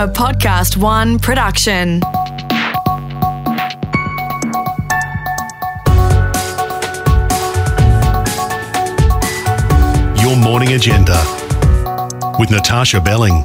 [0.00, 2.00] A Podcast One production.
[10.22, 11.22] Your morning agenda
[12.38, 13.44] with Natasha Belling.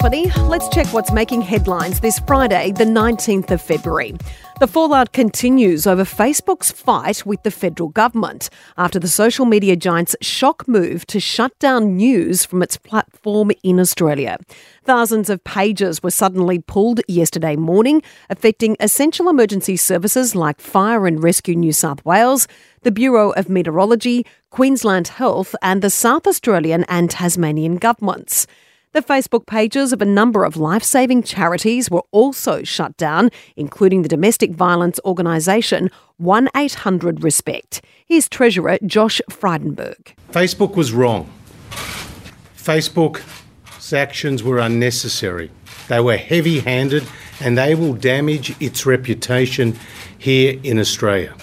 [0.00, 0.30] Company.
[0.48, 4.14] Let's check what's making headlines this Friday, the 19th of February.
[4.58, 10.16] The fallout continues over Facebook's fight with the federal government after the social media giant's
[10.22, 14.38] shock move to shut down news from its platform in Australia.
[14.84, 21.22] Thousands of pages were suddenly pulled yesterday morning, affecting essential emergency services like Fire and
[21.22, 22.48] Rescue New South Wales,
[22.84, 28.46] the Bureau of Meteorology, Queensland Health, and the South Australian and Tasmanian governments.
[28.92, 34.02] The Facebook pages of a number of life saving charities were also shut down, including
[34.02, 37.84] the domestic violence organisation 1 800 Respect.
[38.04, 40.16] Here's Treasurer Josh Frydenberg.
[40.32, 41.30] Facebook was wrong.
[42.56, 45.52] Facebook's actions were unnecessary.
[45.86, 47.06] They were heavy handed
[47.40, 49.78] and they will damage its reputation
[50.18, 51.36] here in Australia.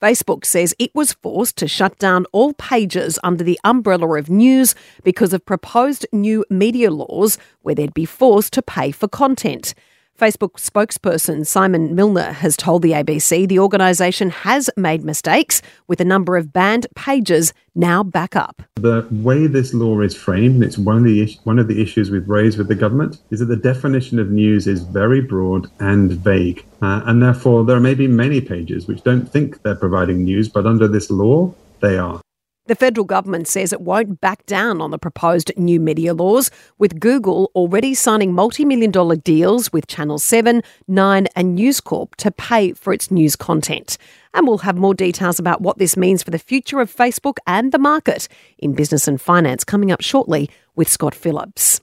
[0.00, 4.74] Facebook says it was forced to shut down all pages under the umbrella of news
[5.04, 9.74] because of proposed new media laws where they'd be forced to pay for content.
[10.16, 16.04] Facebook spokesperson Simon Milner has told the ABC the organisation has made mistakes with a
[16.04, 18.62] number of banned pages now back up.
[18.76, 22.10] The way this law is framed, and it's one of the one of the issues
[22.10, 26.12] we've raised with the government, is that the definition of news is very broad and
[26.12, 30.48] vague, uh, and therefore there may be many pages which don't think they're providing news,
[30.48, 32.22] but under this law, they are.
[32.66, 36.98] The federal government says it won't back down on the proposed new media laws, with
[36.98, 42.32] Google already signing multi million dollar deals with Channel 7, 9, and News Corp to
[42.32, 43.98] pay for its news content.
[44.34, 47.70] And we'll have more details about what this means for the future of Facebook and
[47.70, 48.26] the market
[48.58, 51.80] in business and finance coming up shortly with Scott Phillips.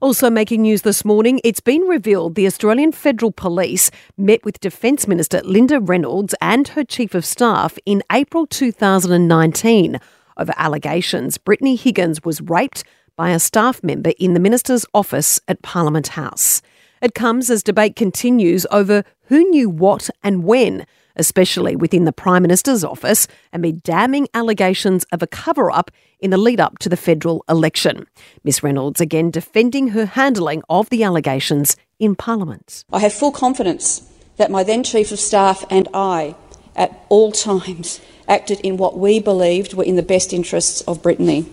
[0.00, 5.06] Also making news this morning, it's been revealed the Australian Federal Police met with Defence
[5.06, 10.00] Minister Linda Reynolds and her Chief of Staff in April 2019
[10.36, 12.84] over allegations Brittany Higgins was raped
[13.16, 16.62] by a staff member in the minister's office at Parliament House.
[17.00, 22.42] It comes as debate continues over who knew what and when, especially within the Prime
[22.42, 26.96] Minister's office, amid damning allegations of a cover up in the lead up to the
[26.96, 28.06] federal election.
[28.44, 32.84] Miss Reynolds again defending her handling of the allegations in Parliament.
[32.92, 36.34] I have full confidence that my then Chief of Staff and I,
[36.74, 41.46] at all times, acted in what we believed were in the best interests of Brittany.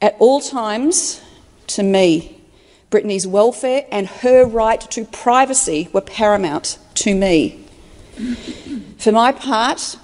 [0.00, 1.20] At all times,
[1.68, 2.40] to me,
[2.90, 7.66] Brittany's welfare and her right to privacy were paramount to me.
[8.98, 9.96] For my part,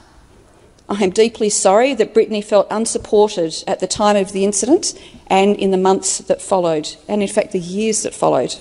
[0.89, 5.55] I am deeply sorry that Brittany felt unsupported at the time of the incident and
[5.57, 8.57] in the months that followed, and in fact the years that followed.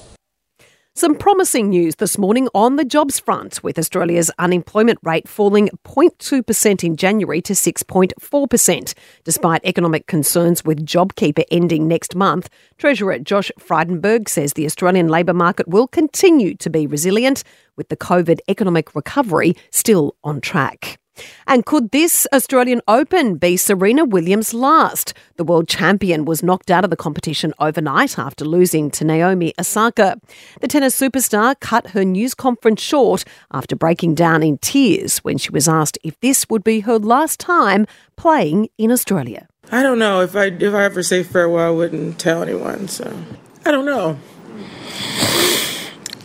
[1.00, 6.84] Some promising news this morning on the jobs front, with Australia's unemployment rate falling 0.2%
[6.84, 8.94] in January to 6.4%.
[9.24, 15.34] Despite economic concerns with JobKeeper ending next month, Treasurer Josh Frydenberg says the Australian labour
[15.34, 17.46] market will continue to be resilient,
[17.78, 21.00] with the COVID economic recovery still on track.
[21.48, 25.14] And could this Australian Open be Serena Williams' last?
[25.38, 30.20] The world champion was knocked out of the competition overnight after losing to Naomi Osaka.
[30.62, 35.52] The tennis superstar cut her news conference short after breaking down in tears when she
[35.52, 39.48] was asked if this would be her last time playing in Australia.
[39.72, 42.88] I don't know if I if I ever say farewell, I wouldn't tell anyone.
[42.88, 43.24] So
[43.66, 44.18] I don't know.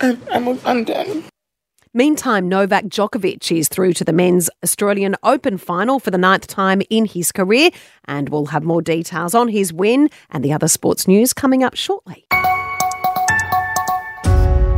[0.01, 1.25] I'm I'm, I'm done.
[1.97, 6.83] Meantime, Novak Djokovic is through to the men's Australian Open final for the ninth time
[6.91, 7.71] in his career,
[8.07, 11.77] and we'll have more details on his win and the other sports news coming up
[11.77, 12.27] shortly.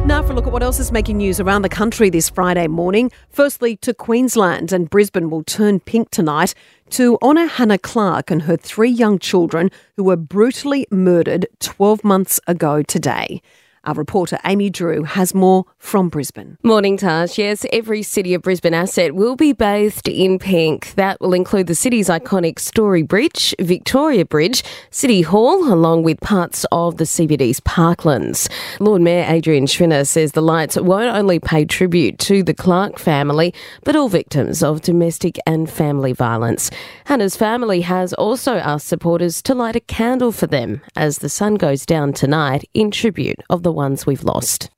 [0.05, 2.67] Now, for a look at what else is making news around the country this Friday
[2.67, 3.11] morning.
[3.31, 6.53] Firstly, to Queensland and Brisbane will turn pink tonight
[6.91, 12.41] to honour Hannah Clark and her three young children who were brutally murdered 12 months
[12.47, 13.41] ago today.
[13.87, 16.59] Our reporter Amy Drew has more from Brisbane.
[16.65, 17.39] Morning, Tash.
[17.39, 20.93] Yes, every City of Brisbane asset will be bathed in pink.
[20.97, 26.67] That will include the city's iconic Story Bridge, Victoria Bridge, City Hall, along with parts
[26.73, 28.51] of the CBD's parklands.
[28.81, 33.55] Lord Mayor Adrian Schrinner says the lights won't only pay tribute to the Clark family,
[33.85, 36.73] but all victims of domestic and family violence.
[37.05, 41.55] Hannah's family has also asked supporters to light a candle for them as the sun
[41.55, 44.71] goes down tonight in tribute of the ones we've lost.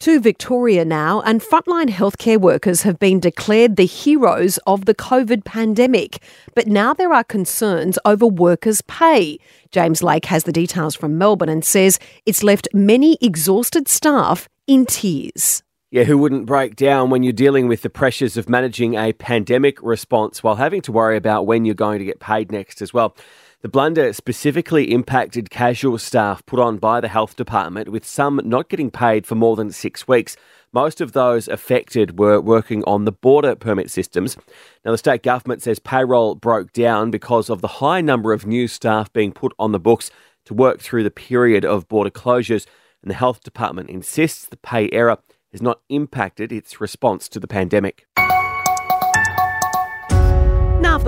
[0.00, 5.44] To Victoria now, and frontline healthcare workers have been declared the heroes of the COVID
[5.44, 6.22] pandemic.
[6.54, 9.38] But now there are concerns over workers' pay.
[9.72, 14.86] James Lake has the details from Melbourne and says it's left many exhausted staff in
[14.86, 15.62] tears.
[15.90, 19.82] Yeah, who wouldn't break down when you're dealing with the pressures of managing a pandemic
[19.82, 23.14] response while having to worry about when you're going to get paid next as well?
[23.62, 28.70] The blunder specifically impacted casual staff put on by the health department, with some not
[28.70, 30.34] getting paid for more than six weeks.
[30.72, 34.38] Most of those affected were working on the border permit systems.
[34.82, 38.66] Now, the state government says payroll broke down because of the high number of new
[38.66, 40.10] staff being put on the books
[40.46, 42.64] to work through the period of border closures,
[43.02, 45.18] and the health department insists the pay error
[45.52, 48.06] has not impacted its response to the pandemic.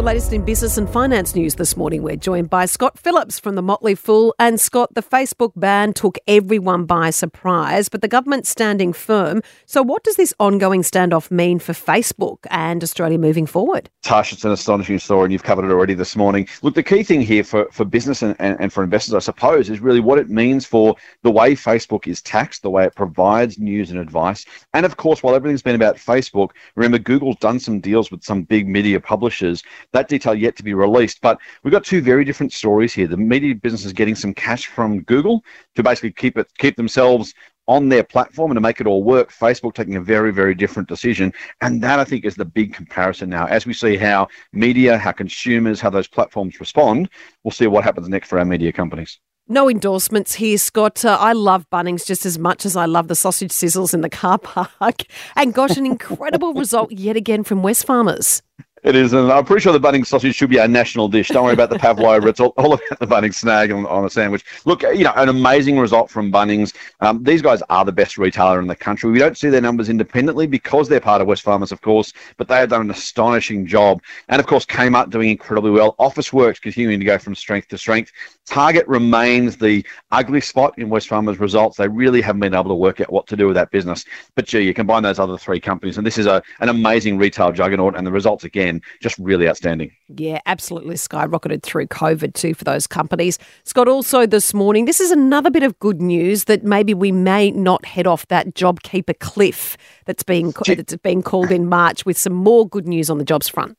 [0.03, 3.55] The latest in business and finance news this morning, we're joined by Scott Phillips from
[3.55, 4.35] the Motley Fool.
[4.37, 9.43] And Scott, the Facebook ban took everyone by surprise, but the government's standing firm.
[9.65, 13.89] So, what does this ongoing standoff mean for Facebook and Australia moving forward?
[14.03, 16.49] Tash, it's an astonishing story, and you've covered it already this morning.
[16.63, 19.71] Look, the key thing here for, for business and, and, and for investors, I suppose,
[19.71, 23.57] is really what it means for the way Facebook is taxed, the way it provides
[23.57, 24.47] news and advice.
[24.75, 28.43] And of course, while everything's been about Facebook, remember, Google's done some deals with some
[28.43, 29.63] big media publishers
[29.93, 31.21] that detail yet to be released.
[31.21, 33.07] But we've got two very different stories here.
[33.07, 35.45] The media business is getting some cash from Google
[35.77, 37.35] to basically keep it keep themselves
[37.69, 39.33] on their platform and to make it all work.
[39.33, 41.33] Facebook taking a very, very different decision.
[41.61, 43.47] And that I think is the big comparison now.
[43.47, 47.09] As we see how media, how consumers, how those platforms respond,
[47.45, 49.21] we'll see what happens next for our media companies.
[49.49, 51.05] No endorsements here, Scott.
[51.05, 54.09] Uh, I love Bunnings just as much as I love the sausage sizzles in the
[54.09, 55.03] car park.
[55.37, 58.43] And got an incredible result yet again from Wesfarmers.
[58.83, 61.29] It is, and I'm pretty sure the Bunnings sausage should be our national dish.
[61.29, 64.11] Don't worry about the pavlova; it's all, all about the Bunnings snag on, on, a
[64.11, 64.45] sandwich.
[64.65, 66.75] Look, you know, an amazing result from Bunnings.
[66.99, 69.09] Um, these guys are the best retailer in the country.
[69.13, 72.57] We don't see their numbers independently because they're part of Wesfarmers, of course, but they
[72.57, 74.03] have done an astonishing job.
[74.29, 75.95] And of course, Kmart doing incredibly well.
[76.01, 78.11] Officeworks continuing to go from strength to strength.
[78.47, 81.77] Target remains the ugly spot in Wesfarmers' results.
[81.77, 84.05] They really haven't been able to work out what to do with that business.
[84.35, 87.53] But gee, you combine those other three companies, and this is a, an amazing retail
[87.53, 89.93] juggernaut, and the results again just really outstanding.
[90.09, 93.39] Yeah, absolutely skyrocketed through COVID too for those companies.
[93.65, 97.51] Scott, also this morning, this is another bit of good news that maybe we may
[97.51, 99.77] not head off that JobKeeper cliff
[100.07, 103.49] that's being that's being called in March with some more good news on the jobs
[103.49, 103.77] front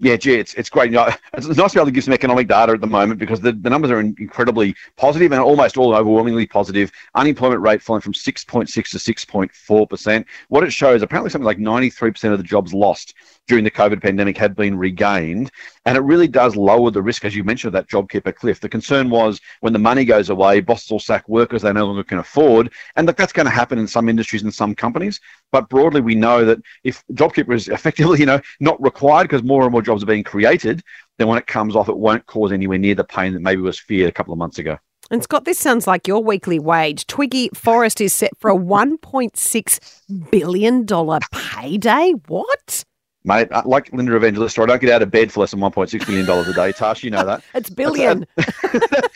[0.00, 0.90] yeah, gee, it's, it's great.
[0.90, 3.20] You know, it's nice to be able to give some economic data at the moment
[3.20, 6.90] because the, the numbers are incredibly positive and almost all overwhelmingly positive.
[7.14, 10.24] Unemployment rate falling from 6.6 to 6.4%.
[10.48, 13.14] What it shows, apparently something like 93% of the jobs lost
[13.50, 15.50] during the COVID pandemic had been regained.
[15.84, 18.60] And it really does lower the risk, as you mentioned, of that JobKeeper cliff.
[18.60, 22.04] The concern was when the money goes away, bosses will sack workers they no longer
[22.04, 22.70] can afford.
[22.94, 25.18] And look, that's going to happen in some industries and some companies.
[25.50, 29.64] But broadly, we know that if JobKeeper is effectively, you know, not required because more
[29.64, 30.84] and more jobs are being created,
[31.18, 33.80] then when it comes off, it won't cause anywhere near the pain that maybe was
[33.80, 34.78] feared a couple of months ago.
[35.10, 37.04] And Scott, this sounds like your weekly wage.
[37.08, 40.86] Twiggy Forrest is set for a $1.6 billion
[41.32, 42.12] payday.
[42.28, 42.84] What?
[43.24, 46.08] Mate, uh, like Linda Evangelista, I don't get out of bed for less than $1.6
[46.08, 46.72] million a day.
[46.72, 47.44] Tash, you know that.
[47.54, 48.26] it's billion.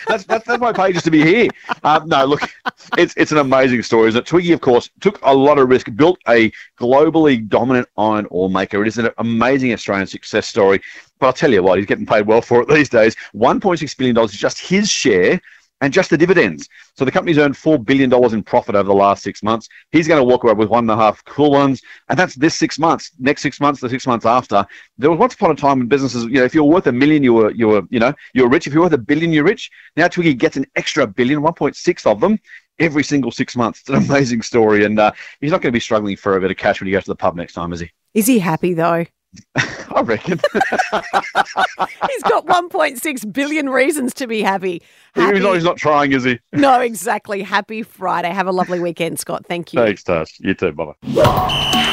[0.06, 1.48] That's, that's, that's, my pay just to be here.
[1.82, 2.42] Um, no, look,
[2.98, 4.26] it's, it's an amazing story, isn't it?
[4.26, 8.82] Twiggy, of course, took a lot of risk, built a globally dominant iron ore maker.
[8.82, 10.82] It is an amazing Australian success story.
[11.18, 13.16] But I'll tell you what, he's getting paid well for it these days.
[13.34, 15.40] $1.6 billion is just his share
[15.84, 16.66] and just the dividends.
[16.96, 19.68] So the company's earned $4 billion in profit over the last six months.
[19.92, 21.82] He's going to walk away with one and a half cool ones.
[22.08, 24.64] And that's this six months, next six months, the six months after.
[24.96, 27.22] There was once upon a time in businesses, you know, if you're worth a million,
[27.22, 28.66] you were, you were, you know, you're rich.
[28.66, 29.70] If you're worth a billion, you're rich.
[29.94, 32.38] Now Twiggy gets an extra billion, 1.6 of them
[32.78, 33.80] every single six months.
[33.80, 34.86] It's an amazing story.
[34.86, 35.12] And uh,
[35.42, 37.10] he's not going to be struggling for a bit of cash when he goes to
[37.10, 37.92] the pub next time, is he?
[38.14, 39.04] Is he happy though?
[39.56, 40.40] I reckon.
[40.54, 44.82] he's got 1.6 billion reasons to be happy.
[45.14, 45.34] happy.
[45.36, 46.38] He's, not, he's not trying, is he?
[46.52, 47.42] No, exactly.
[47.42, 48.30] Happy Friday.
[48.30, 49.46] Have a lovely weekend, Scott.
[49.46, 49.80] Thank you.
[49.80, 50.38] Thanks, Tash.
[50.40, 50.72] You too.
[50.72, 51.90] Bye bye.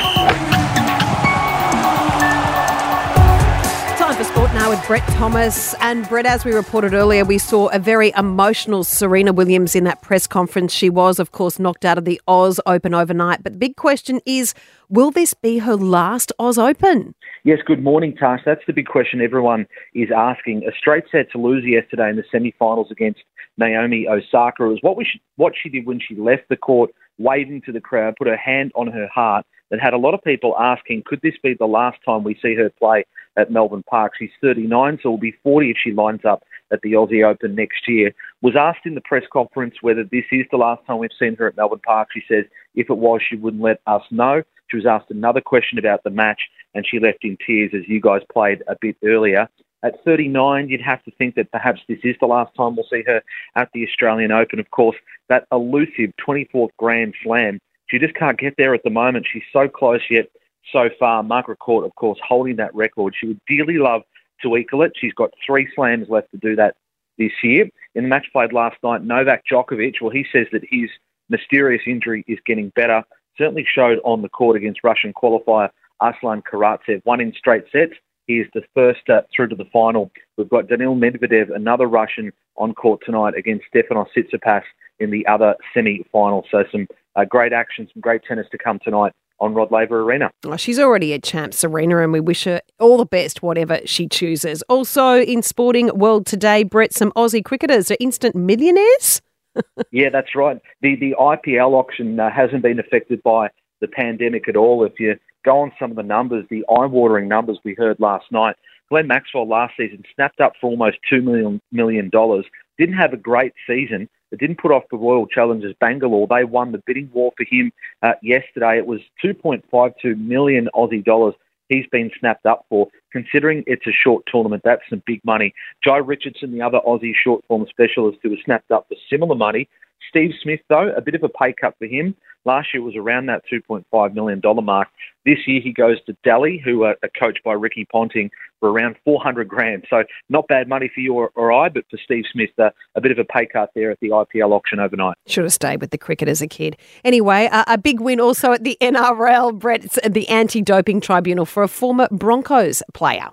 [4.71, 5.73] With Brett Thomas.
[5.81, 10.01] And Brett, as we reported earlier, we saw a very emotional Serena Williams in that
[10.01, 10.71] press conference.
[10.71, 13.43] She was, of course, knocked out of the Oz Open overnight.
[13.43, 14.53] But the big question is
[14.87, 17.13] will this be her last Oz Open?
[17.43, 18.39] Yes, good morning, Tash.
[18.45, 20.63] That's the big question everyone is asking.
[20.65, 23.19] A straight set to lose yesterday in the semi finals against
[23.57, 24.63] Naomi Osaka.
[24.63, 27.81] Was what, we should, what she did when she left the court, waving to the
[27.81, 31.21] crowd, put her hand on her heart, that had a lot of people asking, could
[31.21, 33.05] this be the last time we see her play
[33.37, 34.13] at Melbourne Park?
[34.19, 37.87] She's 39, so will be 40 if she lines up at the Aussie Open next
[37.87, 38.13] year.
[38.41, 41.47] Was asked in the press conference whether this is the last time we've seen her
[41.47, 42.09] at Melbourne Park.
[42.13, 44.43] She says if it was, she wouldn't let us know.
[44.69, 46.41] She was asked another question about the match,
[46.73, 49.49] and she left in tears as you guys played a bit earlier.
[49.83, 53.03] At 39, you'd have to think that perhaps this is the last time we'll see
[53.07, 53.21] her
[53.55, 54.59] at the Australian Open.
[54.59, 54.97] Of course,
[55.29, 59.25] that elusive 24th Grand Slam, she just can't get there at the moment.
[59.31, 60.27] She's so close yet
[60.71, 61.23] so far.
[61.23, 63.15] Margaret Court, of course, holding that record.
[63.19, 64.03] She would dearly love
[64.43, 64.93] to equal it.
[64.95, 66.75] She's got three slams left to do that
[67.17, 67.69] this year.
[67.95, 70.89] In the match played last night, Novak Djokovic, well, he says that his
[71.29, 73.03] mysterious injury is getting better.
[73.37, 75.69] Certainly showed on the court against Russian qualifier
[76.01, 77.01] Aslan Karatsev.
[77.05, 77.93] Won in straight sets.
[78.39, 80.11] Is the first uh, through to the final.
[80.37, 84.63] We've got Daniil Medvedev, another Russian, on court tonight against Stefanos Tsitsipas
[84.99, 86.45] in the other semi-final.
[86.51, 90.29] So some uh, great action, some great tennis to come tonight on Rod Laver Arena.
[90.45, 94.07] Oh, she's already a champ, Serena, and we wish her all the best, whatever she
[94.07, 94.61] chooses.
[94.69, 99.21] Also, in sporting world today, Brett, some Aussie cricketers are instant millionaires.
[99.91, 100.61] yeah, that's right.
[100.81, 103.49] The the IPL auction uh, hasn't been affected by
[103.81, 104.85] the pandemic at all.
[104.85, 108.55] If you go on some of the numbers, the eye-watering numbers we heard last night,
[108.89, 112.45] Glenn Maxwell last season snapped up for almost two million million dollars.
[112.77, 114.09] Didn't have a great season.
[114.31, 116.27] It didn't put off the Royal Challengers Bangalore.
[116.27, 117.71] They won the bidding war for him
[118.01, 118.77] uh, yesterday.
[118.77, 121.35] It was 2.52 million Aussie dollars
[121.71, 122.87] he's been snapped up for.
[123.11, 125.53] Considering it's a short tournament, that's some big money.
[125.85, 129.67] Jhye Richardson, the other Aussie short form specialist who was snapped up for similar money.
[130.11, 132.15] Steve Smith, though, a bit of a pay cut for him.
[132.43, 134.89] Last year was around that $2.5 million mark.
[135.25, 139.47] This year he goes to Delhi, who are coached by Ricky Ponting, for around 400
[139.47, 139.85] grand.
[139.89, 143.11] So not bad money for you or, I, but for Steve Smith, uh, a bit
[143.11, 145.15] of a pay cut there at the IPL auction overnight.
[145.27, 146.77] Should have stayed with the cricket as a kid.
[147.05, 151.67] Anyway, uh, a big win also at the NRL, Brett, the anti-doping tribunal for a
[151.67, 153.29] former Broncos player.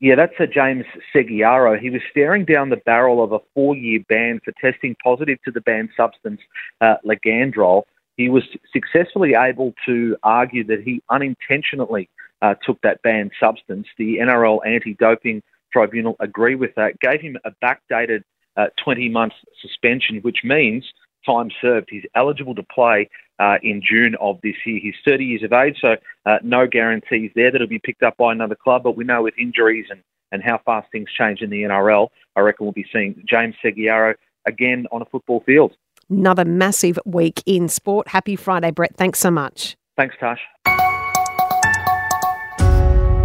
[0.00, 1.78] Yeah, that's a James Segeyaro.
[1.78, 5.60] He was staring down the barrel of a four-year ban for testing positive to the
[5.60, 6.40] banned substance,
[6.80, 7.82] uh, Ligandrol.
[8.16, 12.08] He was successfully able to argue that he unintentionally
[12.42, 13.88] uh, took that banned substance.
[13.96, 18.22] The NRL anti-doping tribunal agreed with that, gave him a backdated
[18.56, 20.84] uh, 20 month suspension, which means
[21.26, 21.88] time served.
[21.90, 24.80] He's eligible to play uh, in June of this year.
[24.80, 28.16] He's 30 years of age, so uh, no guarantees there that he'll be picked up
[28.16, 28.82] by another club.
[28.82, 30.02] But we know with injuries and,
[30.32, 34.14] and how fast things change in the NRL, I reckon we'll be seeing James Segeyaro
[34.46, 35.72] again on a football field.
[36.10, 38.08] Another massive week in sport.
[38.08, 38.96] Happy Friday, Brett.
[38.96, 39.76] Thanks so much.
[39.96, 40.40] Thanks, Tash.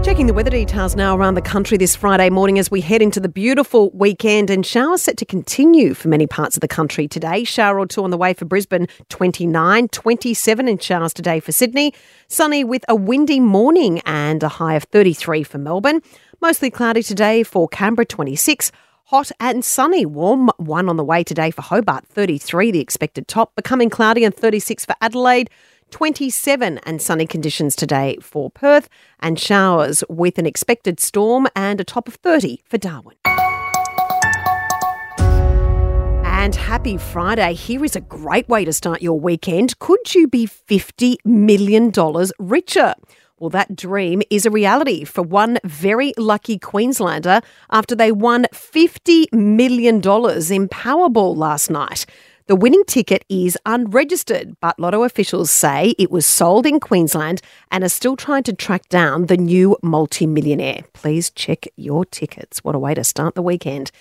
[0.04, 3.22] Checking the weather details now around the country this Friday morning as we head into
[3.22, 7.46] the beautiful weekend and showers set to continue for many parts of the country today.
[7.46, 11.94] Shower or two on the way for Brisbane, 29, 27 in showers today for Sydney.
[12.28, 16.02] Sunny with a windy morning and a high of 33 for Melbourne.
[16.42, 18.74] Mostly cloudy today for Canberra, 26.
[19.06, 23.56] Hot and sunny, warm one on the way today for Hobart, 33 the expected top.
[23.56, 25.50] Becoming cloudy and 36 for Adelaide.
[25.94, 31.84] 27 and sunny conditions today for Perth, and showers with an expected storm and a
[31.84, 33.16] top of 30 for Darwin.
[36.26, 37.54] And happy Friday.
[37.54, 39.78] Here is a great way to start your weekend.
[39.78, 41.92] Could you be $50 million
[42.40, 42.96] richer?
[43.38, 49.32] Well, that dream is a reality for one very lucky Queenslander after they won $50
[49.32, 52.08] million in Powerball last night.
[52.48, 57.86] The winning ticket is unregistered, but Lotto officials say it was sold in Queensland and
[57.86, 60.82] are still trying to track down the new multimillionaire.
[60.92, 62.62] Please check your tickets.
[62.62, 63.92] What a way to start the weekend.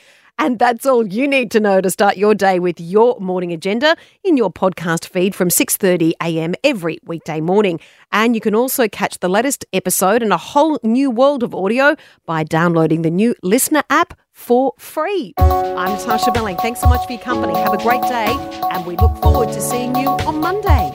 [0.40, 3.96] And that's all you need to know to start your day with your morning agenda
[4.24, 6.54] in your podcast feed from 6:30 a.m.
[6.64, 7.78] every weekday morning.
[8.10, 11.94] And you can also catch the latest episode in a whole new world of audio
[12.26, 15.34] by downloading the new LiSTNR app for free.
[15.38, 16.56] I'm Natasha Belling.
[16.56, 17.54] Thanks so much for your company.
[17.54, 18.36] Have a great day,
[18.70, 20.90] and we look forward to seeing you on Monday.